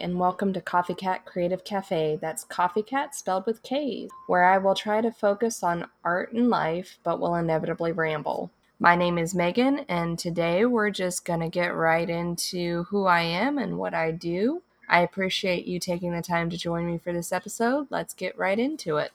and 0.00 0.18
welcome 0.18 0.52
to 0.52 0.60
Coffee 0.60 0.94
Cat 0.94 1.24
Creative 1.24 1.64
Cafe. 1.64 2.18
That's 2.20 2.44
Coffee 2.44 2.82
Cat 2.82 3.16
spelled 3.16 3.46
with 3.46 3.64
K's, 3.64 4.10
where 4.28 4.44
I 4.44 4.58
will 4.58 4.76
try 4.76 5.00
to 5.00 5.10
focus 5.10 5.62
on 5.62 5.88
art 6.04 6.32
and 6.32 6.48
life, 6.48 6.98
but 7.02 7.18
will 7.18 7.34
inevitably 7.34 7.90
ramble. 7.90 8.52
My 8.78 8.94
name 8.94 9.18
is 9.18 9.34
Maegan, 9.34 9.80
and 9.88 10.16
today 10.16 10.64
we're 10.64 10.90
just 10.90 11.24
going 11.24 11.40
to 11.40 11.48
get 11.48 11.74
right 11.74 12.08
into 12.08 12.84
who 12.84 13.06
I 13.06 13.22
am 13.22 13.58
and 13.58 13.76
what 13.76 13.92
I 13.92 14.12
do. 14.12 14.62
I 14.88 15.00
appreciate 15.00 15.66
you 15.66 15.80
taking 15.80 16.12
the 16.12 16.22
time 16.22 16.48
to 16.50 16.56
join 16.56 16.86
me 16.86 16.98
for 16.98 17.12
this 17.12 17.32
episode. 17.32 17.88
Let's 17.90 18.14
get 18.14 18.38
right 18.38 18.58
into 18.58 18.98
it. 18.98 19.10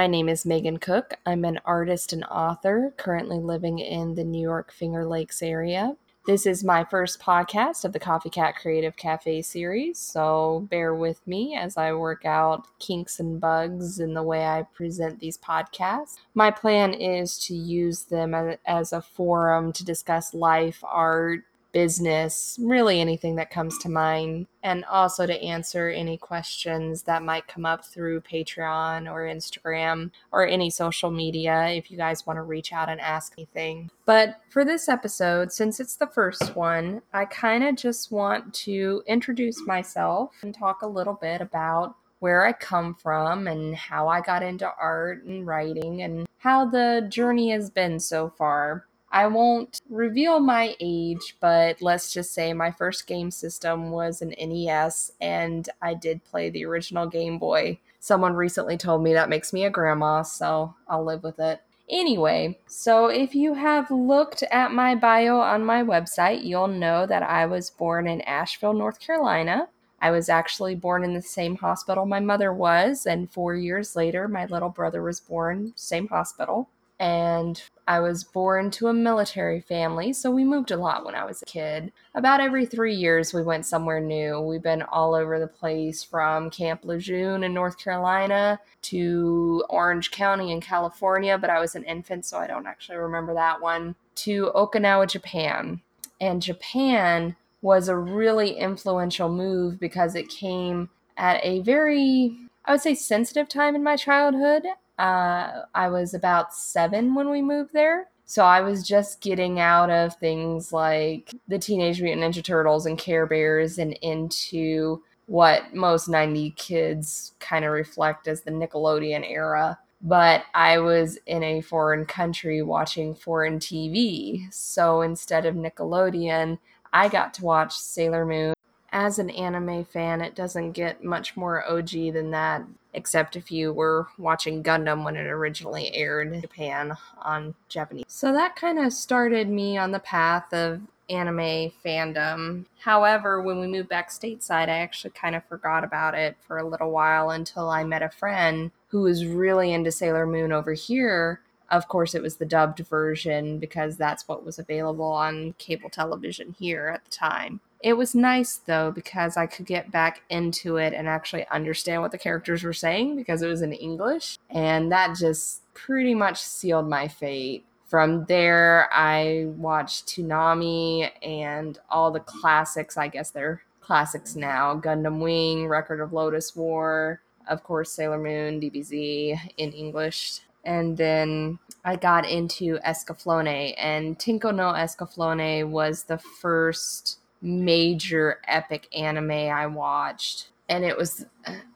My 0.00 0.06
name 0.06 0.30
is 0.30 0.46
Maegan 0.46 0.78
Cook. 0.78 1.12
I'm 1.26 1.44
an 1.44 1.60
artist 1.66 2.14
and 2.14 2.24
author 2.24 2.94
currently 2.96 3.38
living 3.38 3.80
in 3.80 4.14
the 4.14 4.24
New 4.24 4.40
York 4.40 4.72
Finger 4.72 5.04
Lakes 5.04 5.42
area. 5.42 5.94
This 6.26 6.46
is 6.46 6.64
my 6.64 6.84
first 6.84 7.20
podcast 7.20 7.84
of 7.84 7.92
the 7.92 7.98
Coffee 7.98 8.30
Cat 8.30 8.54
Creative 8.56 8.96
Cafe 8.96 9.42
series, 9.42 9.98
so 9.98 10.66
bear 10.70 10.94
with 10.94 11.26
me 11.26 11.54
as 11.54 11.76
I 11.76 11.92
work 11.92 12.24
out 12.24 12.66
kinks 12.78 13.20
and 13.20 13.38
bugs 13.38 14.00
in 14.00 14.14
the 14.14 14.22
way 14.22 14.46
I 14.46 14.62
present 14.72 15.20
these 15.20 15.36
podcasts. 15.36 16.14
My 16.32 16.50
plan 16.50 16.94
is 16.94 17.38
to 17.40 17.54
use 17.54 18.04
them 18.04 18.34
as 18.66 18.94
a 18.94 19.02
forum 19.02 19.70
to 19.74 19.84
discuss 19.84 20.32
life, 20.32 20.82
art, 20.82 21.40
business, 21.72 22.58
really 22.60 23.00
anything 23.00 23.36
that 23.36 23.50
comes 23.50 23.78
to 23.78 23.88
mind, 23.88 24.46
and 24.62 24.84
also 24.84 25.26
to 25.26 25.42
answer 25.42 25.88
any 25.88 26.16
questions 26.16 27.02
that 27.04 27.22
might 27.22 27.48
come 27.48 27.64
up 27.64 27.84
through 27.84 28.20
Patreon 28.20 29.10
or 29.10 29.22
Instagram 29.22 30.10
or 30.32 30.46
any 30.46 30.70
social 30.70 31.10
media 31.10 31.68
if 31.68 31.90
you 31.90 31.96
guys 31.96 32.26
want 32.26 32.36
to 32.36 32.42
reach 32.42 32.72
out 32.72 32.88
and 32.88 33.00
ask 33.00 33.34
anything. 33.36 33.90
But 34.04 34.40
for 34.50 34.64
this 34.64 34.88
episode, 34.88 35.52
since 35.52 35.80
it's 35.80 35.96
the 35.96 36.06
first 36.06 36.56
one, 36.56 37.02
I 37.12 37.24
kind 37.24 37.64
of 37.64 37.76
just 37.76 38.10
want 38.10 38.52
to 38.54 39.02
introduce 39.06 39.66
myself 39.66 40.34
and 40.42 40.54
talk 40.54 40.82
a 40.82 40.88
little 40.88 41.18
bit 41.20 41.40
about 41.40 41.96
where 42.20 42.44
I 42.44 42.52
come 42.52 42.94
from 42.94 43.48
and 43.48 43.74
how 43.74 44.08
I 44.08 44.20
got 44.20 44.42
into 44.42 44.70
art 44.78 45.24
and 45.24 45.46
writing 45.46 46.02
and 46.02 46.28
how 46.38 46.66
the 46.66 47.06
journey 47.08 47.50
has 47.50 47.70
been 47.70 47.98
so 47.98 48.28
far. 48.36 48.86
I 49.12 49.26
won't 49.26 49.80
reveal 49.88 50.38
my 50.38 50.76
age, 50.78 51.36
but 51.40 51.82
let's 51.82 52.12
just 52.12 52.32
say 52.32 52.52
my 52.52 52.70
first 52.70 53.08
game 53.08 53.32
system 53.32 53.90
was 53.90 54.22
an 54.22 54.34
NES 54.40 55.12
and 55.20 55.68
I 55.82 55.94
did 55.94 56.24
play 56.24 56.48
the 56.48 56.64
original 56.64 57.06
Game 57.06 57.38
Boy. 57.38 57.80
Someone 57.98 58.34
recently 58.34 58.76
told 58.76 59.02
me 59.02 59.12
that 59.12 59.28
makes 59.28 59.52
me 59.52 59.64
a 59.64 59.70
grandma, 59.70 60.22
so 60.22 60.74
I'll 60.88 61.04
live 61.04 61.24
with 61.24 61.40
it. 61.40 61.60
Anyway, 61.88 62.56
so 62.68 63.08
if 63.08 63.34
you 63.34 63.54
have 63.54 63.90
looked 63.90 64.44
at 64.44 64.72
my 64.72 64.94
bio 64.94 65.40
on 65.40 65.64
my 65.64 65.82
website, 65.82 66.44
you'll 66.44 66.68
know 66.68 67.04
that 67.04 67.24
I 67.24 67.46
was 67.46 67.68
born 67.68 68.06
in 68.06 68.20
Asheville, 68.20 68.74
North 68.74 69.00
Carolina. 69.00 69.68
I 70.00 70.12
was 70.12 70.28
actually 70.28 70.76
born 70.76 71.02
in 71.02 71.14
the 71.14 71.20
same 71.20 71.56
hospital 71.56 72.06
my 72.06 72.20
mother 72.20 72.52
was, 72.52 73.06
and 73.06 73.30
four 73.30 73.56
years 73.56 73.96
later, 73.96 74.28
my 74.28 74.46
little 74.46 74.68
brother 74.68 75.02
was 75.02 75.18
born, 75.18 75.72
same 75.74 76.06
hospital 76.06 76.68
and 77.00 77.62
I 77.88 77.98
was 78.00 78.24
born 78.24 78.70
to 78.72 78.88
a 78.88 78.92
military 78.92 79.62
family, 79.62 80.12
so 80.12 80.30
we 80.30 80.44
moved 80.44 80.70
a 80.70 80.76
lot 80.76 81.04
when 81.04 81.14
I 81.14 81.24
was 81.24 81.40
a 81.40 81.46
kid. 81.46 81.92
About 82.14 82.40
every 82.40 82.66
three 82.66 82.94
years, 82.94 83.32
we 83.32 83.42
went 83.42 83.64
somewhere 83.64 84.00
new. 84.00 84.38
We've 84.38 84.62
been 84.62 84.82
all 84.82 85.14
over 85.14 85.40
the 85.40 85.46
place 85.46 86.04
from 86.04 86.50
Camp 86.50 86.84
Lejeune 86.84 87.42
in 87.42 87.54
North 87.54 87.78
Carolina 87.78 88.60
to 88.82 89.64
Orange 89.70 90.10
County 90.10 90.52
in 90.52 90.60
California, 90.60 91.38
but 91.38 91.48
I 91.48 91.58
was 91.58 91.74
an 91.74 91.84
infant, 91.84 92.26
so 92.26 92.36
I 92.38 92.46
don't 92.46 92.66
actually 92.66 92.98
remember 92.98 93.32
that 93.32 93.62
one, 93.62 93.96
to 94.16 94.52
Okinawa, 94.54 95.08
Japan. 95.08 95.80
And 96.20 96.42
Japan 96.42 97.34
was 97.62 97.88
a 97.88 97.96
really 97.96 98.58
influential 98.58 99.30
move 99.30 99.80
because 99.80 100.14
it 100.14 100.28
came 100.28 100.90
at 101.16 101.42
a 101.42 101.60
very, 101.60 102.36
I 102.66 102.72
would 102.72 102.82
say, 102.82 102.94
sensitive 102.94 103.48
time 103.48 103.74
in 103.74 103.82
my 103.82 103.96
childhood. 103.96 104.64
Uh, 105.00 105.62
I 105.74 105.88
was 105.88 106.12
about 106.12 106.52
seven 106.52 107.14
when 107.14 107.30
we 107.30 107.40
moved 107.40 107.72
there. 107.72 108.08
So 108.26 108.44
I 108.44 108.60
was 108.60 108.86
just 108.86 109.22
getting 109.22 109.58
out 109.58 109.90
of 109.90 110.14
things 110.16 110.74
like 110.74 111.32
the 111.48 111.58
Teenage 111.58 112.02
Mutant 112.02 112.34
Ninja 112.34 112.44
Turtles 112.44 112.84
and 112.84 112.98
Care 112.98 113.26
Bears 113.26 113.78
and 113.78 113.94
into 114.02 115.02
what 115.24 115.74
most 115.74 116.06
90 116.06 116.50
kids 116.50 117.32
kind 117.40 117.64
of 117.64 117.72
reflect 117.72 118.28
as 118.28 118.42
the 118.42 118.50
Nickelodeon 118.50 119.28
era. 119.28 119.78
But 120.02 120.44
I 120.54 120.78
was 120.78 121.18
in 121.26 121.42
a 121.42 121.62
foreign 121.62 122.04
country 122.04 122.60
watching 122.60 123.14
foreign 123.14 123.58
TV. 123.58 124.52
So 124.52 125.00
instead 125.00 125.46
of 125.46 125.54
Nickelodeon, 125.54 126.58
I 126.92 127.08
got 127.08 127.32
to 127.34 127.44
watch 127.44 127.72
Sailor 127.72 128.26
Moon. 128.26 128.54
As 128.92 129.18
an 129.18 129.30
anime 129.30 129.84
fan, 129.84 130.20
it 130.20 130.34
doesn't 130.34 130.72
get 130.72 131.04
much 131.04 131.36
more 131.36 131.64
OG 131.68 131.90
than 132.12 132.30
that 132.32 132.64
except 132.92 133.36
if 133.36 133.52
you 133.52 133.72
were 133.72 134.08
watching 134.18 134.62
Gundam 134.62 135.04
when 135.04 135.16
it 135.16 135.26
originally 135.26 135.94
aired 135.94 136.32
in 136.32 136.40
Japan 136.40 136.96
on 137.18 137.54
Japanese. 137.68 138.04
So 138.08 138.32
that 138.32 138.56
kind 138.56 138.78
of 138.78 138.92
started 138.92 139.48
me 139.48 139.78
on 139.78 139.92
the 139.92 140.00
path 140.00 140.52
of 140.52 140.80
anime 141.08 141.72
fandom. 141.84 142.64
However, 142.78 143.40
when 143.40 143.60
we 143.60 143.66
moved 143.66 143.88
back 143.88 144.10
stateside, 144.10 144.68
I 144.68 144.78
actually 144.78 145.10
kind 145.10 145.34
of 145.34 145.44
forgot 145.44 145.84
about 145.84 146.14
it 146.14 146.36
for 146.40 146.58
a 146.58 146.68
little 146.68 146.90
while 146.90 147.30
until 147.30 147.68
I 147.68 147.84
met 147.84 148.02
a 148.02 148.08
friend 148.08 148.70
who 148.88 149.02
was 149.02 149.26
really 149.26 149.72
into 149.72 149.92
Sailor 149.92 150.26
Moon 150.26 150.52
over 150.52 150.72
here. 150.72 151.40
Of 151.68 151.88
course, 151.88 152.14
it 152.14 152.22
was 152.22 152.36
the 152.36 152.46
dubbed 152.46 152.80
version 152.80 153.58
because 153.58 153.96
that's 153.96 154.26
what 154.26 154.44
was 154.44 154.58
available 154.58 155.04
on 155.04 155.54
cable 155.58 155.90
television 155.90 156.56
here 156.58 156.88
at 156.88 157.04
the 157.04 157.10
time. 157.10 157.60
It 157.82 157.94
was 157.94 158.14
nice 158.14 158.56
though 158.56 158.90
because 158.90 159.36
I 159.36 159.46
could 159.46 159.66
get 159.66 159.90
back 159.90 160.22
into 160.28 160.76
it 160.76 160.92
and 160.92 161.08
actually 161.08 161.46
understand 161.48 162.02
what 162.02 162.12
the 162.12 162.18
characters 162.18 162.62
were 162.62 162.72
saying 162.72 163.16
because 163.16 163.42
it 163.42 163.48
was 163.48 163.62
in 163.62 163.72
English. 163.72 164.38
And 164.50 164.92
that 164.92 165.16
just 165.16 165.62
pretty 165.72 166.14
much 166.14 166.42
sealed 166.42 166.88
my 166.88 167.08
fate. 167.08 167.64
From 167.86 168.24
there, 168.26 168.88
I 168.92 169.46
watched 169.56 170.06
Toonami 170.06 171.10
and 171.22 171.78
all 171.88 172.12
the 172.12 172.20
classics. 172.20 172.96
I 172.96 173.08
guess 173.08 173.30
they're 173.30 173.62
classics 173.80 174.36
now 174.36 174.78
Gundam 174.78 175.20
Wing, 175.20 175.66
Record 175.66 176.00
of 176.00 176.10
Lodoss 176.10 176.54
War, 176.54 177.20
of 177.48 177.64
course, 177.64 177.90
Sailor 177.90 178.18
Moon, 178.18 178.60
DBZ 178.60 179.52
in 179.56 179.72
English. 179.72 180.40
And 180.64 180.96
then 180.96 181.58
I 181.84 181.96
got 181.96 182.28
into 182.28 182.78
Escaflowne, 182.86 183.74
and 183.78 184.18
Tenkū 184.18 184.54
no 184.54 184.72
Escaflowne 184.72 185.70
was 185.70 186.04
the 186.04 186.18
first 186.18 187.19
major 187.42 188.40
epic 188.46 188.88
anime 188.96 189.30
I 189.30 189.66
watched. 189.66 190.48
And 190.68 190.84
it 190.84 190.96
was, 190.96 191.26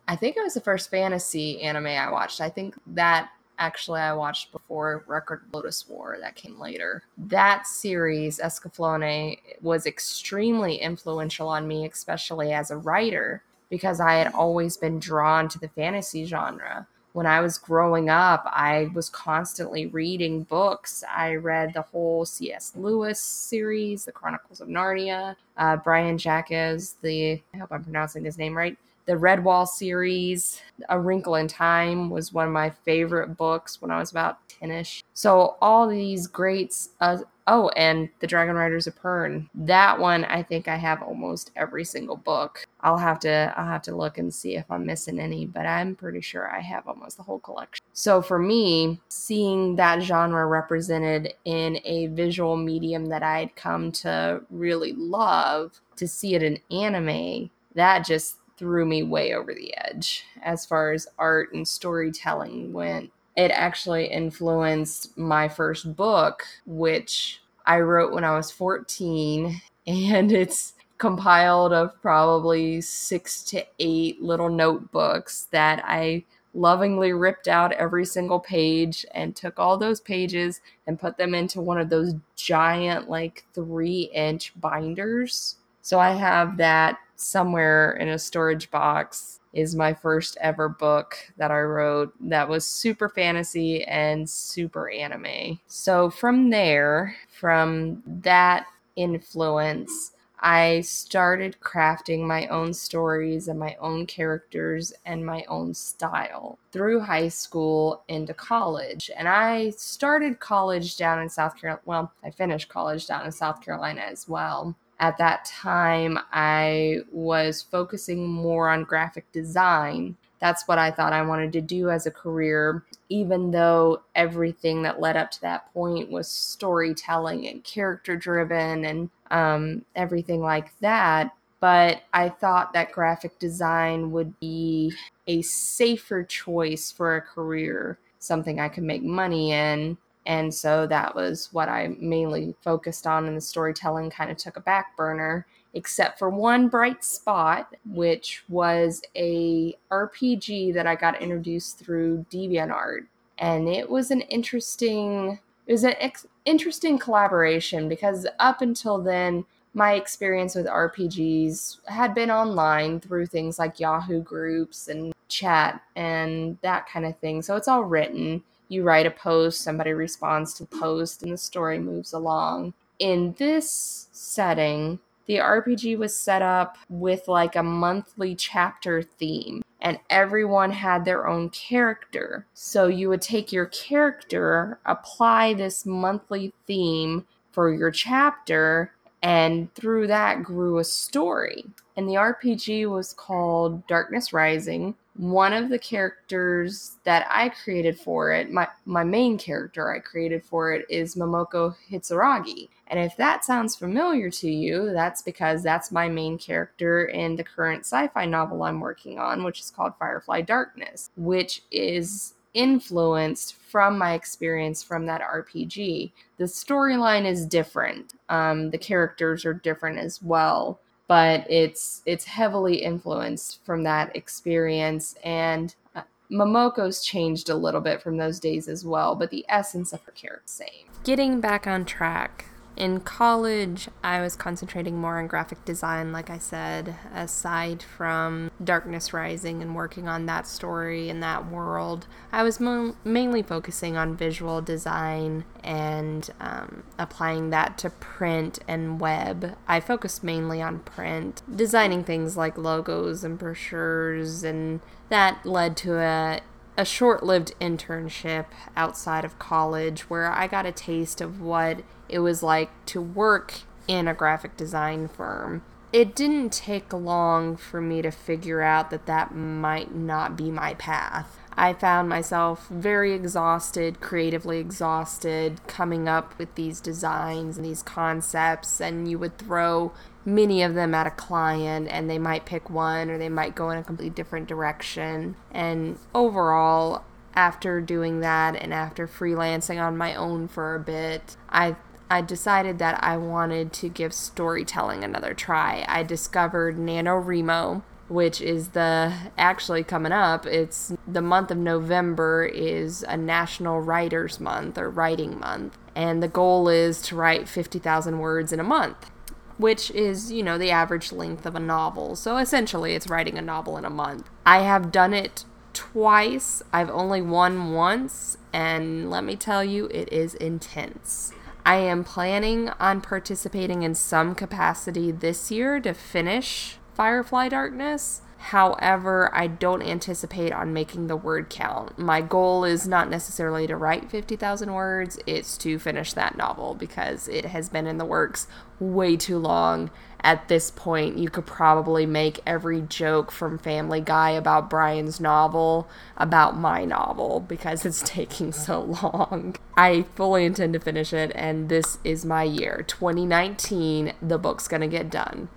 I 0.07 0.17
think 0.17 0.37
it 0.37 0.43
was 0.43 0.55
the 0.55 0.61
first 0.61 0.91
fantasy 0.91 1.61
anime 1.63 1.87
I 1.87 2.11
watched. 2.11 2.41
I 2.41 2.49
think 2.49 2.77
that 2.87 3.31
actually 3.59 4.01
I 4.01 4.13
watched 4.13 4.53
before 4.53 5.05
Record 5.07 5.43
Lodoss 5.53 5.89
War 5.89 6.17
that 6.21 6.37
came 6.37 6.59
later. 6.59 7.03
That 7.17 7.67
series, 7.67 8.39
Escaflowne, 8.39 9.39
was 9.63 9.87
extremely 9.87 10.77
influential 10.77 11.49
on 11.49 11.67
me, 11.67 11.87
especially 11.87 12.53
as 12.53 12.71
a 12.71 12.77
writer, 12.77 13.43
because 13.71 14.01
I 14.01 14.15
had 14.15 14.33
always 14.33 14.77
been 14.77 14.99
drawn 14.99 15.49
to 15.49 15.59
the 15.59 15.69
fantasy 15.69 16.25
genre 16.25 16.87
when 17.15 17.27
I 17.27 17.41
was 17.41 17.59
growing 17.59 18.11
up, 18.11 18.43
I 18.45 18.91
was 18.93 19.09
constantly 19.09 19.87
reading 19.87 20.43
books. 20.43 21.05
I 21.09 21.37
read 21.37 21.73
the 21.73 21.83
whole 21.83 22.25
C.S. 22.25 22.73
Lewis 22.75 23.21
series, 23.21 24.05
The 24.05 24.11
Chronicles 24.11 24.61
of 24.61 24.67
Narnia, 24.67 25.37
uh, 25.57 25.77
Brian 25.77 26.19
Jacques, 26.19 26.49
the, 26.49 27.41
I 27.55 27.57
hope 27.57 27.71
I'm 27.71 27.85
pronouncing 27.85 28.25
his 28.25 28.37
name 28.37 28.57
right, 28.57 28.77
the 29.07 29.13
Redwall 29.13 29.69
series, 29.69 30.61
A 30.89 30.99
Wrinkle 30.99 31.37
in 31.37 31.47
Time 31.47 32.11
was 32.11 32.33
one 32.33 32.49
of 32.49 32.53
my 32.53 32.71
favorite 32.71 33.37
books 33.37 33.81
when 33.81 33.93
I 33.93 34.01
was 34.01 34.11
about 34.11 34.39
10ish. 34.49 35.05
So 35.13 35.57
all 35.61 35.87
these 35.87 36.27
greats 36.27 36.91
uh, 37.01 37.19
oh, 37.47 37.69
and 37.71 38.09
The 38.21 38.27
Dragon 38.27 38.55
Riders 38.55 38.87
of 38.87 39.01
Pern. 39.01 39.49
That 39.55 39.99
one 39.99 40.25
I 40.25 40.43
think 40.43 40.69
I 40.69 40.77
have 40.77 41.03
almost 41.03 41.51
every 41.57 41.85
single 41.85 42.17
book. 42.17 42.67
I'll 42.81 42.99
have 42.99 43.21
to 43.21 43.53
I'll 43.57 43.67
have 43.67 43.83
to 43.83 43.97
look 43.97 44.19
and 44.19 44.33
see 44.33 44.57
if 44.57 44.71
I'm 44.71 44.87
missing 44.87 45.19
any, 45.19 45.47
but 45.47 45.67
I'm 45.67 45.95
pretty 45.95 46.21
sure 46.21 46.51
I 46.51 46.61
have 46.61 46.87
almost 46.87 47.17
the 47.17 47.23
whole 47.23 47.39
collection. 47.39 47.85
So 47.93 48.23
for 48.23 48.39
me, 48.39 49.01
seeing 49.09 49.77
that 49.77 50.03
genre 50.03 50.47
represented 50.47 51.35
in 51.45 51.79
a 51.85 52.09
visual 52.09 52.57
medium 52.57 53.07
that 53.07 53.23
I'd 53.23 53.57
come 53.57 53.93
to 53.93 54.43
really 54.51 54.93
love, 54.93 55.81
to 55.97 56.09
see 56.09 56.35
it 56.35 56.43
in 56.43 56.59
anime, 56.71 57.51
that 57.75 58.05
just 58.05 58.37
threw 58.57 58.85
me 58.85 59.03
way 59.03 59.35
over 59.35 59.53
the 59.53 59.77
edge 59.77 60.25
as 60.43 60.65
far 60.65 60.93
as 60.93 61.09
art 61.19 61.53
and 61.53 61.67
storytelling 61.67 62.73
went. 62.73 63.11
It 63.37 63.51
actually 63.51 64.07
influenced 64.07 65.17
my 65.19 65.49
first 65.49 65.97
book, 65.97 66.45
which 66.67 67.41
I 67.67 67.81
wrote 67.81 68.13
when 68.13 68.25
I 68.25 68.37
was 68.37 68.51
14. 68.51 69.61
and 69.87 70.33
it's 70.33 70.75
compiled 70.99 71.73
of 71.73 72.01
probably 72.01 72.81
six 72.81 73.43
to 73.43 73.67
eight 73.79 74.23
little 74.23 74.49
notebooks 74.49 75.49
that 75.51 75.83
I 75.85 76.25
lovingly 76.55 77.13
ripped 77.13 77.49
out 77.49 77.73
every 77.73 78.05
single 78.05 78.39
page 78.39 79.05
and 79.13 79.35
took 79.35 79.59
all 79.59 79.77
those 79.77 80.01
pages 80.01 80.61
and 80.87 81.01
put 81.01 81.19
them 81.19 81.35
into 81.35 81.61
one 81.61 81.79
of 81.79 81.91
those 81.91 82.15
giant, 82.37 83.11
like 83.11 83.45
three 83.53 84.11
inch 84.15 84.53
binders. 84.61 85.57
So 85.85 86.01
I 86.01 86.13
have 86.13 86.57
that 86.57 86.99
somewhere 87.15 87.93
in 87.93 88.09
a 88.09 88.19
storage 88.19 88.71
box 88.71 89.41
is 89.53 89.77
my 89.77 89.93
first 89.93 90.39
ever 90.41 90.67
book 90.67 91.15
that 91.37 91.51
I 91.51 91.61
wrote 91.61 92.15
that 92.21 92.49
was 92.49 92.67
super 92.67 93.11
fantasy 93.11 93.85
and 93.85 94.29
super 94.29 94.89
anime. 94.89 95.61
So 95.67 96.09
from 96.09 96.49
there, 96.49 97.15
from 97.29 98.03
that 98.07 98.65
influence, 98.97 100.13
I 100.41 100.81
started 100.81 101.59
crafting 101.61 102.27
my 102.27 102.47
own 102.47 102.73
stories 102.73 103.47
and 103.47 103.61
my 103.61 103.77
own 103.79 104.07
characters 104.07 104.95
and 105.05 105.27
my 105.27 105.45
own 105.49 105.75
style 105.75 106.59
through 106.73 107.01
high 107.01 107.29
school 107.29 108.03
into 108.09 108.33
college. 108.33 109.11
And 109.15 109.29
I 109.29 109.69
started 109.71 110.41
college 110.41 110.97
down 110.97 111.21
in 111.21 111.29
South 111.29 111.61
Carolina. 111.61 111.83
Well, 111.85 112.13
I 112.25 112.31
finished 112.31 112.71
college 112.71 113.07
down 113.07 113.27
in 113.27 113.33
South 113.33 113.61
Carolina 113.61 114.01
as 114.01 114.27
well. 114.27 114.75
At 115.01 115.19
that 115.19 115.45
time, 115.45 116.19
I 116.33 117.01
was 117.13 117.63
focusing 117.63 118.29
more 118.29 118.71
on 118.71 118.85
graphic 118.85 119.31
design 119.33 120.17
that's 120.45 120.69
what 120.69 120.79
I 120.79 120.91
thought 120.91 121.15
I 121.15 121.23
wanted 121.23 121.55
to 121.55 121.63
do 121.63 121.89
as 121.89 122.05
a 122.05 122.11
career, 122.11 122.85
even 123.09 123.51
though 123.51 124.03
everything 124.15 124.83
that 124.83 125.01
led 125.01 125.17
up 125.17 125.31
to 125.31 125.41
that 125.41 125.73
point 125.73 126.11
was 126.11 126.29
storytelling 126.29 127.49
and 127.49 127.65
character 127.65 128.15
driven 128.15 128.85
and 128.85 129.09
um, 129.31 129.87
everything 129.97 130.43
like 130.43 130.79
that. 130.81 131.35
But 131.61 132.03
I 132.13 132.29
thought 132.29 132.75
that 132.75 132.93
graphic 132.93 133.39
design 133.39 134.13
would 134.13 134.39
be 134.39 134.93
a 135.27 135.41
safer 135.41 136.23
choice 136.23 136.93
for 136.93 137.17
a 137.17 137.23
career, 137.23 137.99
something 138.19 138.61
I 138.61 138.69
could 138.69 138.85
make 138.85 139.03
money 139.03 139.53
in. 139.53 139.97
And 140.27 140.55
so 140.55 140.87
that 140.87 141.15
was 141.15 141.51
what 141.53 141.69
I 141.69 141.97
mainly 141.99 142.55
focused 142.63 143.07
on, 143.07 143.27
and 143.27 143.37
the 143.37 143.43
storytelling 143.43 144.11
kind 144.11 144.31
of 144.31 144.37
took 144.37 144.57
a 144.57 144.61
back 144.61 144.97
burner 144.97 145.47
except 145.75 146.19
for 146.21 146.31
one 146.31 146.69
bright 146.69 147.05
spot, 147.05 147.75
which 147.85 148.45
was 148.49 149.03
a 149.17 149.77
RPG 149.91 150.73
that 150.75 150.87
I 150.87 150.95
got 150.95 151.21
introduced 151.21 151.79
through 151.79 152.25
DeviantArt, 152.31 153.07
and 153.39 153.69
it 153.69 153.91
was 153.91 154.11
an 154.11 154.23
interesting 154.23 155.41
it 155.67 155.73
was 155.73 155.85
an 155.85 155.95
ex- 155.99 156.27
interesting 156.45 156.99
collaboration 156.99 157.89
because 157.89 158.27
up 158.39 158.61
until 158.61 158.99
then 158.99 159.45
my 159.73 159.95
experience 159.95 160.55
with 160.55 160.67
RPGs 160.67 161.79
had 161.87 162.15
been 162.15 162.31
online 162.31 163.01
through 163.01 163.27
things 163.27 163.59
like 163.59 163.81
Yahoo 163.81 164.21
groups 164.21 164.87
and 164.89 165.13
chat 165.29 165.83
and 165.97 166.57
that 166.63 166.89
kind 166.89 167.05
of 167.05 167.19
thing. 167.19 167.43
So 167.43 167.57
it's 167.57 167.67
all 167.67 167.83
written. 167.83 168.45
You 168.69 168.83
write 168.83 169.07
a 169.07 169.11
post, 169.11 169.61
somebody 169.61 169.93
responds 169.93 170.55
to 170.55 170.65
the 170.65 170.77
post, 170.79 171.23
and 171.23 171.33
the 171.33 171.39
story 171.39 171.79
moves 171.79 172.13
along. 172.13 172.75
In 172.99 173.35
this 173.39 174.09
setting, 174.13 175.01
the 175.27 175.37
RPG 175.37 175.97
was 175.99 176.17
set 176.17 176.43
up 176.43 176.77
with 176.89 177.29
like 177.29 177.57
a 177.57 177.63
monthly 177.63 178.35
chapter 178.35 179.03
theme, 179.03 179.63
and 179.81 179.99
everyone 180.11 180.73
had 180.73 181.05
their 181.05 181.27
own 181.27 181.51
character. 181.51 182.47
So 182.55 182.87
you 182.87 183.09
would 183.09 183.23
take 183.23 183.53
your 183.53 183.67
character, 183.67 184.79
apply 184.85 185.55
this 185.55 185.87
monthly 185.87 186.53
theme 186.67 187.27
for 187.53 187.73
your 187.73 187.91
chapter, 187.91 188.93
and 189.23 189.73
through 189.75 190.07
that 190.09 190.43
grew 190.43 190.79
a 190.79 190.85
story. 190.85 191.65
And 191.97 192.09
the 192.09 192.15
RPG 192.15 192.91
was 192.91 193.13
called 193.13 193.87
Darkness 193.87 194.33
Rising 194.33 194.95
one 195.17 195.53
of 195.53 195.69
the 195.69 195.79
characters 195.79 196.97
that 197.05 197.27
I 197.31 197.49
created 197.49 197.99
for 197.99 198.33
it, 198.33 198.51
my, 198.51 198.69
my 198.85 199.05
main 199.05 199.39
character 199.39 199.95
I 199.95 200.01
created 200.01 200.45
for 200.45 200.73
it 200.73 200.87
is 200.89 201.15
Momoko 201.15 201.77
Hitsuragi. 201.91 202.69
And 202.89 202.99
if 202.99 203.17
that 203.17 203.45
sounds 203.45 203.77
familiar 203.77 204.29
to 204.31 204.51
you, 204.51 204.93
that's 204.93 205.23
because 205.23 205.63
that's 205.63 205.93
my 205.93 206.09
main 206.09 206.37
character 206.37 207.07
in 207.07 207.37
the 207.37 207.45
current 207.45 207.87
sci 207.87 208.09
fi 208.09 208.27
novel 208.27 208.65
I'm 208.65 208.81
working 208.81 209.19
on, 209.19 209.45
which 209.45 209.61
is 209.61 209.71
called 209.71 209.93
Firefly 209.99 210.43
Darkness, 210.43 211.11
which 211.17 211.63
is 211.71 212.35
influenced 212.53 213.55
from 213.55 213.99
my 213.99 214.15
experience 214.15 214.83
from 214.83 215.07
that 215.07 215.23
RPG. 215.23 216.13
The 216.39 216.45
storyline 216.45 217.25
is 217.25 217.47
different, 217.47 218.15
um, 218.29 218.71
the 218.71 218.79
characters 218.79 219.45
are 219.45 219.55
different 219.55 219.99
as 219.99 220.23
well 220.23 220.81
but 221.07 221.49
it's 221.51 222.03
it's 222.07 222.25
heavily 222.25 222.77
influenced 222.77 223.65
from 223.65 223.83
that 223.83 224.15
experience 224.17 225.15
and 225.25 225.75
uh, 225.95 226.03
Momoko's 226.31 227.05
changed 227.05 227.51
a 227.51 227.55
little 227.55 227.81
bit 227.81 228.03
from 228.03 228.17
those 228.17 228.41
days 228.41 228.67
as 228.67 228.85
well, 228.85 229.15
but 229.15 229.31
the 229.31 229.45
essence 229.49 229.93
of 229.93 230.03
her 230.05 230.13
character 230.13 230.43
same. 230.47 230.87
Getting 231.05 231.41
back 231.41 231.67
on 231.67 231.85
track, 231.85 232.47
in 232.77 233.01
college, 233.01 233.89
I 234.03 234.21
was 234.21 234.35
concentrating 234.35 234.97
more 234.97 235.19
on 235.19 235.27
graphic 235.27 235.65
design, 235.65 236.13
like 236.13 236.29
I 236.29 236.39
said, 236.39 236.97
aside 237.15 237.83
from 237.83 238.51
Darkness 238.63 239.13
Rising 239.13 239.63
and 239.63 239.77
working 239.77 240.09
on 240.09 240.27
that 240.27 240.47
story 240.47 241.09
and 241.09 241.23
that 241.23 241.47
world. 241.51 242.07
I 242.33 242.43
was 242.43 242.59
mo- 242.59 242.97
mainly 243.05 243.43
focusing 243.43 243.97
on 243.97 244.17
visual 244.17 244.61
design 244.61 245.45
and 245.63 246.29
um, 246.41 246.83
applying 246.99 247.51
that 247.51 247.79
to 247.79 247.91
print 247.91 248.59
and 248.67 249.01
web. 249.01 249.57
I 249.69 249.79
focused 249.79 250.25
mainly 250.25 250.61
on 250.61 250.81
print, 250.81 251.43
designing 251.55 252.03
things 252.03 252.37
like 252.37 252.59
logos 252.59 253.23
and 253.23 253.39
brochures, 253.39 254.43
and 254.43 254.81
that 255.11 255.47
led 255.47 255.77
to 255.79 255.99
a 255.99 256.41
a 256.77 256.85
short 256.85 257.23
lived 257.23 257.55
internship 257.61 258.47
outside 258.77 259.25
of 259.25 259.39
college 259.39 260.03
where 260.03 260.31
I 260.31 260.47
got 260.47 260.67
a 260.67 260.73
taste 260.73 261.21
of 261.21 261.41
what 261.41 261.83
it 262.09 262.19
was 262.19 262.43
like 262.43 262.71
to 262.87 263.01
work 263.01 263.61
in 263.87 264.09
a 264.09 264.15
graphic 264.15 264.57
design 264.57 265.09
firm. 265.09 265.63
It 265.93 266.17
didn't 266.17 266.53
take 266.53 266.93
long 266.93 267.57
for 267.57 267.81
me 267.81 268.03
to 268.03 268.11
figure 268.11 268.63
out 268.63 268.91
that 268.91 269.07
that 269.07 269.35
might 269.35 269.95
not 269.95 270.37
be 270.37 270.51
my 270.51 270.75
path. 270.75 271.39
I 271.57 271.73
found 271.73 272.09
myself 272.09 272.69
very 272.69 273.13
exhausted, 273.13 274.01
creatively 274.01 274.59
exhausted, 274.59 275.61
coming 275.67 276.09
up 276.09 276.37
with 276.39 276.55
these 276.55 276.81
designs 276.81 277.57
and 277.57 277.65
these 277.65 277.83
concepts, 277.83 278.81
and 278.81 279.09
you 279.09 279.19
would 279.19 279.39
throw 279.39 279.93
many 280.25 280.63
of 280.63 280.75
them 280.75 280.95
at 280.95 281.07
a 281.07 281.11
client 281.11 281.87
and 281.91 282.09
they 282.09 282.19
might 282.19 282.47
pick 282.47 282.71
one 282.71 283.11
or 283.11 283.19
they 283.19 283.29
might 283.29 283.55
go 283.55 283.71
in 283.71 283.79
a 283.79 283.85
completely 283.85 284.15
different 284.15 284.49
direction. 284.49 285.37
And 285.53 285.99
overall, 286.15 287.05
after 287.35 287.81
doing 287.81 288.21
that 288.21 288.57
and 288.57 288.73
after 288.73 289.07
freelancing 289.07 289.83
on 289.83 289.97
my 289.97 290.15
own 290.15 290.49
for 290.49 290.75
a 290.75 290.81
bit, 290.81 291.37
I 291.49 291.77
I 292.11 292.21
decided 292.21 292.79
that 292.79 293.03
I 293.03 293.17
wanted 293.17 293.73
to 293.75 293.89
give 293.89 294.13
storytelling 294.13 295.03
another 295.03 295.33
try. 295.33 295.85
I 295.89 296.03
discovered 296.03 296.77
NaNoWriMo, 296.77 297.83
which 298.09 298.41
is 298.41 298.71
the 298.71 299.13
actually 299.39 299.83
coming 299.83 300.13
up. 300.13 300.47
It's 300.47 300.93
the 301.07 301.23
month 301.23 301.51
of 301.51 301.59
November 301.59 302.45
is 302.45 303.03
a 303.09 303.17
National 303.17 303.81
Writers 303.81 304.39
Month 304.41 304.79
or 304.79 304.91
Writing 304.91 305.39
Month, 305.39 305.79
and 305.95 306.23
the 306.23 306.29
goal 306.29 306.69
is 306.69 307.01
to 307.03 307.17
write 307.17 307.49
50,000 307.49 308.19
words 308.19 308.53
in 308.53 308.61
a 308.61 308.65
month 308.65 309.11
which 309.57 309.91
is, 309.93 310.33
you 310.33 310.43
know, 310.43 310.59
the 310.59 310.71
average 310.71 311.13
length 311.13 311.47
of 311.47 311.55
a 311.55 311.61
novel. 311.61 312.17
So 312.17 312.39
essentially, 312.39 312.95
it's 312.95 313.07
writing 313.07 313.39
a 313.39 313.43
novel 313.43 313.77
in 313.77 313.85
a 313.85 313.91
month. 313.91 314.29
I 314.45 314.61
have 314.61 314.91
done 314.91 315.15
it 315.15 315.45
twice. 315.73 316.63
I've 316.73 316.91
only 316.91 317.23
won 317.23 317.73
once, 317.73 318.37
and 318.53 319.11
let 319.11 319.25
me 319.25 319.37
tell 319.37 319.65
you, 319.65 319.87
it 319.87 320.13
is 320.13 320.35
intense. 320.35 321.33
I 321.67 321.77
am 321.77 322.05
planning 322.05 322.71
on 322.81 323.01
participating 323.01 323.83
in 323.83 323.95
some 323.95 324.35
capacity 324.35 325.11
this 325.11 325.51
year 325.51 325.81
to 325.81 325.95
finish 325.95 326.79
Firefly 326.95 327.49
Darkness. 327.49 328.23
However, 328.49 329.31
I 329.35 329.47
don't 329.47 329.81
anticipate 329.81 330.53
on 330.53 330.75
making 330.75 331.07
the 331.07 331.17
word 331.17 331.49
count. 331.49 331.99
My 331.99 332.21
goal 332.21 332.65
is 332.65 332.87
not 332.87 333.09
necessarily 333.09 333.67
to 333.67 333.75
write 333.75 334.11
50,000 334.11 334.75
words, 334.75 335.19
it's 335.27 335.57
to 335.59 335.79
finish 335.79 336.13
that 336.13 336.37
novel 336.37 336.75
because 336.75 337.27
it 337.27 337.47
has 337.47 337.71
been 337.71 337.87
in 337.87 337.97
the 337.97 338.05
works 338.05 338.47
way 338.79 339.17
too 339.17 339.39
long. 339.39 339.91
At 340.21 340.49
this 340.49 340.71
point, 340.71 341.17
you 341.17 341.31
could 341.31 341.47
probably 341.47 342.05
make 342.05 342.41
every 342.47 342.83
joke 342.83 343.31
from 343.31 343.59
Family 343.59 344.03
Guy 344.03 344.31
about 344.31 344.69
Brian's 344.69 345.21
novel 345.21 345.89
about 346.19 346.55
my 346.55 346.85
novel 346.85 347.41
because 347.41 347.87
it's 347.87 348.03
taking 348.07 348.53
so 348.53 348.83
long. 348.83 349.57
I 349.75 350.05
fully 350.17 350.45
intend 350.45 350.75
to 350.75 350.81
finish 350.81 351.15
it, 351.15 351.33
and 351.35 351.71
this 351.71 351.97
is 352.05 352.27
my 352.27 352.43
year. 352.43 352.85
2019, 352.87 354.13
the 354.21 354.39
book's 354.39 354.69
gonna 354.69 354.87
get 354.87 355.09
done. 355.09 355.49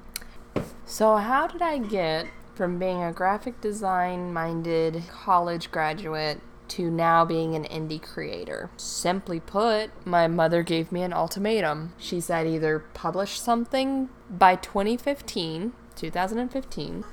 So, 0.88 1.18
how 1.18 1.46
did 1.48 1.62
I 1.62 1.78
get 1.78 2.28
from 2.56 2.80
being 2.80 3.04
a 3.04 3.14
graphic 3.14 3.62
design 3.62 4.34
minded 4.34 5.04
college 5.10 5.70
graduate 5.70 6.42
to 6.70 6.90
now 6.90 7.24
being 7.26 7.56
an 7.56 7.64
indie 7.66 8.02
creator. 8.02 8.70
Simply 8.78 9.40
put, 9.40 9.92
my 10.06 10.28
mother 10.28 10.64
gave 10.64 10.92
me 10.92 11.02
an 11.02 11.14
ultimatum. 11.14 11.94
She 11.98 12.20
said 12.20 12.48
either 12.48 12.80
publish 12.94 13.40
something 13.40 14.10
by 14.30 14.56
2015, 14.56 15.74
2015, 15.96 17.04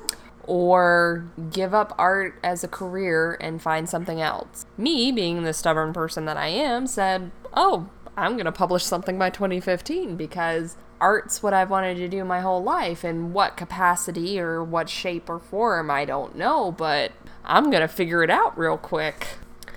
or 0.47 1.31
give 1.51 1.73
up 1.73 1.95
art 1.99 2.39
as 2.43 2.65
a 2.65 2.69
career 2.69 3.37
and 3.41 3.63
find 3.63 3.89
something 3.89 4.21
else. 4.21 4.67
Me, 4.77 5.13
being 5.13 5.43
the 5.43 5.53
stubborn 5.53 5.93
person 5.93 6.25
that 6.25 6.37
I 6.37 6.49
am, 6.49 6.87
said, 6.87 7.31
Oh, 7.55 7.89
I'm 8.17 8.33
going 8.33 8.45
to 8.45 8.53
publish 8.53 8.85
something 8.85 9.19
by 9.19 9.31
2015 9.31 10.17
because 10.17 10.77
art's 11.01 11.43
what 11.43 11.53
I've 11.53 11.71
wanted 11.71 11.97
to 11.97 12.09
do 12.09 12.25
my 12.25 12.41
whole 12.41 12.63
life. 12.63 13.05
In 13.05 13.33
what 13.33 13.57
capacity 13.57 14.39
or 14.39 14.63
what 14.63 14.89
shape 14.89 15.29
or 15.29 15.39
form, 15.39 15.91
I 15.91 16.05
don't 16.05 16.37
know, 16.37 16.73
but 16.73 17.13
I'm 17.45 17.71
going 17.71 17.83
to 17.83 17.89
figure 17.89 18.23
it 18.23 18.31
out 18.31 18.57
real 18.57 18.79
quick. 18.79 19.27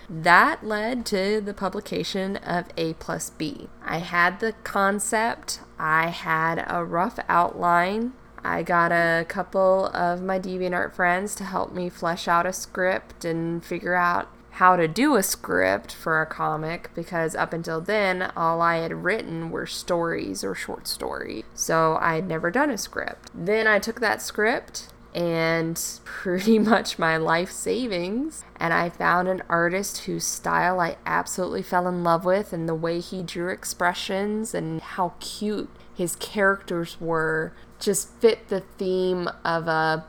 That 0.09 0.65
led 0.65 1.05
to 1.07 1.41
the 1.41 1.53
publication 1.53 2.37
of 2.37 2.67
A 2.77 2.93
plus 2.93 3.31
B. 3.31 3.67
I 3.83 3.97
had 3.97 4.39
the 4.39 4.53
concept, 4.63 5.59
I 5.77 6.07
had 6.07 6.65
a 6.67 6.85
rough 6.85 7.19
outline. 7.27 8.13
I 8.43 8.63
got 8.63 8.93
a 8.93 9.25
couple 9.27 9.87
of 9.87 10.21
my 10.21 10.39
DeviantArt 10.39 10.93
friends 10.93 11.35
to 11.35 11.43
help 11.43 11.73
me 11.73 11.89
flesh 11.89 12.29
out 12.29 12.45
a 12.45 12.53
script 12.53 13.25
and 13.25 13.65
figure 13.65 13.95
out 13.95 14.29
how 14.57 14.75
to 14.75 14.87
do 14.87 15.15
a 15.15 15.21
script 15.21 15.93
for 15.93 16.19
a 16.19 16.25
comic 16.25 16.89
because 16.95 17.35
up 17.35 17.53
until 17.53 17.79
then, 17.79 18.31
all 18.35 18.59
I 18.59 18.77
had 18.77 19.03
written 19.03 19.51
were 19.51 19.67
stories 19.67 20.43
or 20.43 20.55
short 20.55 20.87
stories. 20.87 21.43
So 21.53 21.99
I 22.01 22.15
had 22.15 22.27
never 22.27 22.49
done 22.49 22.71
a 22.71 22.77
script. 22.79 23.29
Then 23.35 23.67
I 23.67 23.77
took 23.77 23.99
that 23.99 24.19
script 24.19 24.87
and 25.13 25.79
pretty 26.05 26.57
much 26.57 26.97
my 26.97 27.17
life 27.17 27.51
savings. 27.51 28.43
And 28.55 28.73
I 28.73 28.89
found 28.89 29.27
an 29.27 29.43
artist 29.47 30.05
whose 30.05 30.25
style 30.25 30.79
I 30.79 30.97
absolutely 31.05 31.61
fell 31.61 31.87
in 31.87 32.03
love 32.03 32.25
with, 32.25 32.51
and 32.51 32.67
the 32.67 32.73
way 32.73 32.99
he 32.99 33.21
drew 33.21 33.49
expressions 33.49 34.55
and 34.55 34.81
how 34.81 35.13
cute 35.19 35.69
his 35.93 36.15
characters 36.15 36.99
were 36.99 37.53
just 37.79 38.11
fit 38.15 38.47
the 38.47 38.61
theme 38.79 39.29
of 39.45 39.67
a 39.67 40.07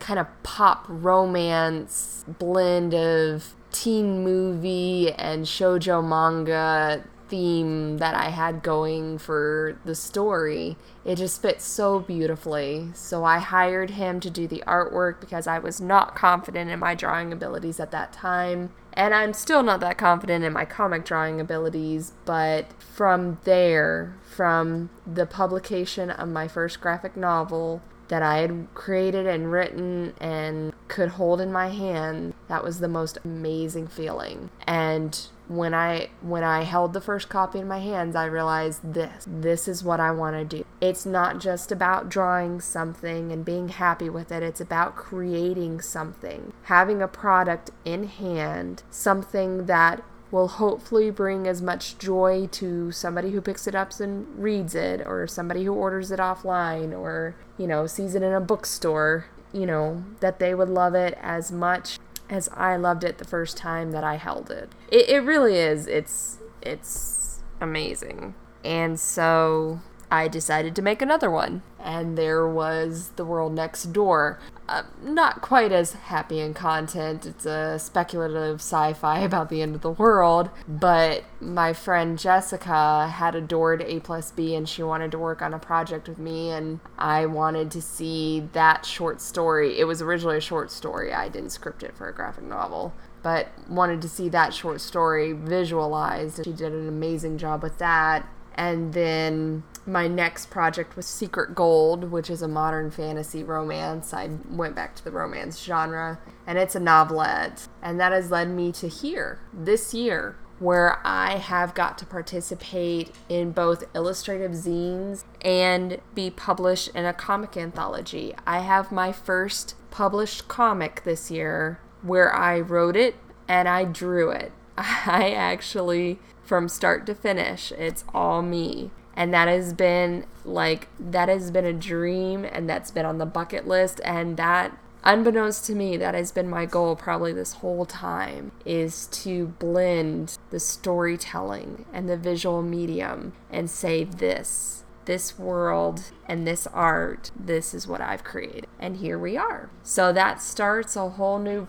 kind 0.00 0.18
of 0.18 0.26
pop 0.42 0.84
romance 0.86 2.26
blend 2.28 2.92
of 2.92 3.54
teen 3.76 4.24
movie 4.24 5.12
and 5.12 5.44
shojo 5.44 6.02
manga 6.02 7.04
theme 7.28 7.98
that 7.98 8.14
I 8.14 8.30
had 8.30 8.62
going 8.62 9.18
for 9.18 9.78
the 9.84 9.94
story. 9.94 10.76
It 11.04 11.16
just 11.16 11.42
fits 11.42 11.64
so 11.64 12.00
beautifully. 12.00 12.90
So 12.94 13.24
I 13.24 13.38
hired 13.38 13.90
him 13.90 14.20
to 14.20 14.30
do 14.30 14.46
the 14.46 14.62
artwork 14.66 15.20
because 15.20 15.46
I 15.46 15.58
was 15.58 15.80
not 15.80 16.14
confident 16.14 16.70
in 16.70 16.78
my 16.78 16.94
drawing 16.94 17.32
abilities 17.32 17.80
at 17.80 17.90
that 17.90 18.12
time. 18.12 18.72
And 18.92 19.12
I'm 19.12 19.34
still 19.34 19.62
not 19.62 19.80
that 19.80 19.98
confident 19.98 20.44
in 20.44 20.52
my 20.54 20.64
comic 20.64 21.04
drawing 21.04 21.40
abilities, 21.40 22.12
but 22.24 22.72
from 22.80 23.38
there, 23.44 24.16
from 24.24 24.88
the 25.06 25.26
publication 25.26 26.10
of 26.10 26.28
my 26.28 26.48
first 26.48 26.80
graphic 26.80 27.16
novel 27.16 27.82
that 28.08 28.22
I 28.22 28.38
had 28.38 28.68
created 28.72 29.26
and 29.26 29.50
written 29.50 30.14
and 30.20 30.72
could 30.88 31.10
hold 31.10 31.40
in 31.40 31.52
my 31.52 31.68
hand, 31.68 32.34
that 32.48 32.64
was 32.64 32.80
the 32.80 32.88
most 32.88 33.18
amazing 33.24 33.88
feeling. 33.88 34.50
And 34.66 35.18
when 35.48 35.74
I 35.74 36.10
when 36.22 36.42
I 36.42 36.62
held 36.62 36.92
the 36.92 37.00
first 37.00 37.28
copy 37.28 37.60
in 37.60 37.68
my 37.68 37.78
hands, 37.78 38.16
I 38.16 38.26
realized 38.26 38.94
this. 38.94 39.24
This 39.26 39.68
is 39.68 39.84
what 39.84 40.00
I 40.00 40.10
want 40.10 40.36
to 40.36 40.56
do. 40.56 40.64
It's 40.80 41.06
not 41.06 41.40
just 41.40 41.70
about 41.70 42.08
drawing 42.08 42.60
something 42.60 43.32
and 43.32 43.44
being 43.44 43.68
happy 43.68 44.08
with 44.08 44.32
it. 44.32 44.42
It's 44.42 44.60
about 44.60 44.96
creating 44.96 45.80
something. 45.80 46.52
Having 46.64 47.02
a 47.02 47.08
product 47.08 47.70
in 47.84 48.04
hand, 48.04 48.82
something 48.90 49.66
that 49.66 50.02
will 50.30 50.48
hopefully 50.48 51.10
bring 51.10 51.46
as 51.46 51.62
much 51.62 51.98
joy 51.98 52.48
to 52.50 52.90
somebody 52.90 53.30
who 53.30 53.40
picks 53.40 53.68
it 53.68 53.74
up 53.76 53.92
and 54.00 54.26
reads 54.36 54.74
it 54.74 55.00
or 55.06 55.26
somebody 55.26 55.64
who 55.64 55.72
orders 55.72 56.10
it 56.10 56.18
offline 56.18 56.92
or, 56.92 57.36
you 57.56 57.66
know, 57.66 57.86
sees 57.86 58.16
it 58.16 58.22
in 58.22 58.32
a 58.32 58.40
bookstore, 58.40 59.26
you 59.52 59.64
know, 59.64 60.04
that 60.18 60.40
they 60.40 60.52
would 60.52 60.68
love 60.68 60.96
it 60.96 61.16
as 61.22 61.52
much 61.52 61.98
as 62.28 62.48
I 62.54 62.76
loved 62.76 63.04
it 63.04 63.18
the 63.18 63.24
first 63.24 63.56
time 63.56 63.92
that 63.92 64.04
I 64.04 64.16
held 64.16 64.50
it. 64.50 64.70
It, 64.90 65.08
it 65.08 65.18
really 65.20 65.56
is. 65.56 65.86
It's 65.86 66.38
it's 66.62 67.40
amazing. 67.60 68.34
And 68.64 68.98
so 68.98 69.80
I 70.10 70.28
decided 70.28 70.74
to 70.76 70.82
make 70.82 71.02
another 71.02 71.30
one. 71.30 71.62
And 71.78 72.16
there 72.18 72.46
was 72.46 73.10
The 73.16 73.24
World 73.24 73.54
Next 73.54 73.92
Door. 73.92 74.40
Uh, 74.68 74.82
not 75.02 75.40
quite 75.42 75.70
as 75.70 75.92
happy 75.92 76.40
in 76.40 76.52
content. 76.52 77.24
It's 77.24 77.46
a 77.46 77.78
speculative 77.78 78.56
sci 78.56 78.92
fi 78.94 79.18
about 79.20 79.48
the 79.48 79.62
end 79.62 79.74
of 79.74 79.82
the 79.82 79.90
world. 79.90 80.50
But 80.66 81.24
my 81.40 81.72
friend 81.72 82.18
Jessica 82.18 83.08
had 83.08 83.34
adored 83.34 83.82
A 83.82 84.00
plus 84.00 84.30
B 84.30 84.54
and 84.54 84.68
she 84.68 84.82
wanted 84.82 85.12
to 85.12 85.18
work 85.18 85.40
on 85.42 85.54
a 85.54 85.58
project 85.58 86.08
with 86.08 86.18
me. 86.18 86.50
And 86.50 86.80
I 86.98 87.26
wanted 87.26 87.70
to 87.72 87.82
see 87.82 88.48
that 88.52 88.84
short 88.84 89.20
story. 89.20 89.78
It 89.78 89.84
was 89.84 90.02
originally 90.02 90.38
a 90.38 90.40
short 90.40 90.70
story, 90.70 91.12
I 91.12 91.28
didn't 91.28 91.50
script 91.50 91.82
it 91.82 91.96
for 91.96 92.08
a 92.08 92.14
graphic 92.14 92.44
novel 92.44 92.92
but 93.26 93.48
wanted 93.68 94.00
to 94.00 94.08
see 94.08 94.28
that 94.28 94.54
short 94.54 94.80
story 94.80 95.32
visualized. 95.32 96.44
She 96.44 96.52
did 96.52 96.72
an 96.72 96.86
amazing 96.86 97.38
job 97.38 97.60
with 97.60 97.76
that. 97.78 98.24
And 98.56 98.94
then 98.94 99.64
my 99.86 100.08
next 100.08 100.50
project 100.50 100.96
was 100.96 101.06
Secret 101.06 101.54
Gold, 101.54 102.10
which 102.10 102.30
is 102.30 102.42
a 102.42 102.48
modern 102.48 102.90
fantasy 102.90 103.44
romance. 103.44 104.12
I 104.12 104.30
went 104.48 104.74
back 104.74 104.96
to 104.96 105.04
the 105.04 105.10
romance 105.10 105.62
genre, 105.62 106.18
and 106.46 106.58
it's 106.58 106.74
a 106.74 106.80
novelette. 106.80 107.68
And 107.82 108.00
that 108.00 108.12
has 108.12 108.30
led 108.30 108.48
me 108.48 108.72
to 108.72 108.88
here, 108.88 109.40
this 109.52 109.94
year, 109.94 110.36
where 110.58 111.00
I 111.04 111.36
have 111.36 111.74
got 111.74 111.98
to 111.98 112.06
participate 112.06 113.14
in 113.28 113.52
both 113.52 113.84
illustrative 113.94 114.52
zines 114.52 115.24
and 115.42 116.00
be 116.14 116.30
published 116.30 116.88
in 116.88 117.04
a 117.04 117.12
comic 117.12 117.56
anthology. 117.56 118.34
I 118.46 118.60
have 118.60 118.90
my 118.90 119.12
first 119.12 119.74
published 119.90 120.48
comic 120.48 121.04
this 121.04 121.30
year 121.30 121.80
where 122.02 122.34
I 122.34 122.60
wrote 122.60 122.96
it 122.96 123.16
and 123.48 123.68
I 123.68 123.84
drew 123.84 124.30
it. 124.30 124.52
I 124.78 125.32
actually, 125.36 126.18
from 126.46 126.68
start 126.68 127.06
to 127.06 127.14
finish, 127.14 127.72
it's 127.72 128.04
all 128.14 128.42
me. 128.42 128.90
And 129.14 129.32
that 129.32 129.48
has 129.48 129.72
been 129.72 130.26
like 130.44 130.88
that 131.00 131.28
has 131.28 131.50
been 131.50 131.64
a 131.64 131.72
dream 131.72 132.44
and 132.44 132.68
that's 132.68 132.90
been 132.90 133.06
on 133.06 133.18
the 133.18 133.26
bucket 133.26 133.66
list. 133.66 134.00
And 134.04 134.36
that 134.36 134.78
unbeknownst 135.04 135.64
to 135.66 135.74
me 135.74 135.96
that 135.96 136.14
has 136.14 136.32
been 136.32 136.48
my 136.48 136.66
goal 136.66 136.96
probably 136.96 137.32
this 137.32 137.54
whole 137.54 137.86
time 137.86 138.50
is 138.64 139.06
to 139.06 139.46
blend 139.46 140.36
the 140.50 140.58
storytelling 140.58 141.86
and 141.92 142.08
the 142.08 142.16
visual 142.16 142.60
medium 142.60 143.32
and 143.50 143.70
say 143.70 144.02
this 144.02 144.82
this 145.04 145.38
world 145.38 146.10
and 146.26 146.44
this 146.44 146.66
art 146.68 147.30
this 147.38 147.72
is 147.72 147.86
what 147.86 148.00
i've 148.00 148.24
created. 148.24 148.66
And 148.78 148.98
here 148.98 149.18
we 149.18 149.36
are. 149.36 149.70
So 149.82 150.12
that 150.12 150.42
starts 150.42 150.96
a 150.96 151.10
whole 151.10 151.38
new 151.38 151.64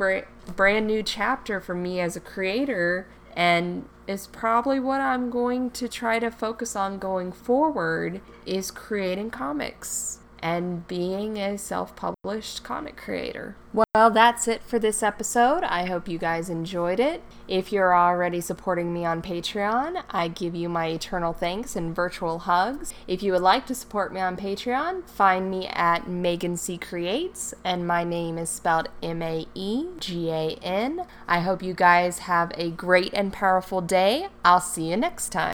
brand 0.55 0.87
new 0.87 1.03
chapter 1.03 1.61
for 1.61 1.75
me 1.75 1.99
as 1.99 2.15
a 2.15 2.19
creator. 2.19 3.07
And 3.35 3.87
is 4.07 4.27
probably 4.27 4.79
what 4.79 5.01
I'm 5.01 5.29
going 5.29 5.71
to 5.71 5.87
try 5.87 6.19
to 6.19 6.31
focus 6.31 6.75
on 6.75 6.97
going 6.97 7.31
forward 7.31 8.21
is 8.45 8.71
creating 8.71 9.31
comics 9.31 10.19
and 10.41 10.87
being 10.87 11.37
a 11.37 11.57
self 11.57 11.95
published 11.95 12.63
comic 12.63 12.97
creator. 12.97 13.55
Well, 13.73 14.09
that's 14.09 14.47
it 14.47 14.63
for 14.63 14.79
this 14.79 15.03
episode. 15.03 15.63
I 15.63 15.85
hope 15.85 16.07
you 16.07 16.17
guys 16.17 16.49
enjoyed 16.49 16.99
it. 16.99 17.21
If 17.47 17.71
you're 17.71 17.95
already 17.95 18.41
supporting 18.41 18.93
me 18.93 19.05
on 19.05 19.21
Patreon, 19.21 20.03
I 20.09 20.27
give 20.27 20.55
you 20.55 20.69
my 20.69 20.87
eternal 20.87 21.33
thanks 21.33 21.75
and 21.75 21.95
virtual 21.95 22.39
hugs. 22.39 22.93
If 23.07 23.21
you 23.21 23.31
would 23.33 23.41
like 23.41 23.65
to 23.67 23.75
support 23.75 24.13
me 24.13 24.19
on 24.19 24.37
Patreon, 24.37 25.07
find 25.09 25.51
me 25.51 25.67
at 25.67 26.07
Maegan 26.07 26.57
C 26.57 26.77
Creates, 26.77 27.53
and 27.63 27.87
my 27.87 28.03
name 28.03 28.37
is 28.37 28.49
spelled 28.49 28.89
M 29.03 29.21
A 29.21 29.45
E 29.53 29.85
G 29.99 30.29
A 30.31 30.57
N. 30.63 31.05
I 31.27 31.41
hope 31.41 31.61
you 31.61 31.73
guys 31.73 32.19
have 32.19 32.51
a 32.55 32.71
great 32.71 33.13
and 33.13 33.31
powerful 33.31 33.81
day. 33.81 34.27
I'll 34.43 34.61
see 34.61 34.89
you 34.89 34.97
next 34.97 35.29
time. 35.29 35.45